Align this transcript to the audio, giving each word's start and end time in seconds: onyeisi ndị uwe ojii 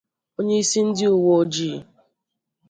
onyeisi 0.37 0.79
ndị 0.87 1.05
uwe 1.15 1.31
ojii 1.39 1.79